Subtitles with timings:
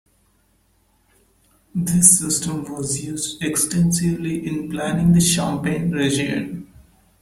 [1.75, 6.67] This system was used extensively in planting the Champagne region.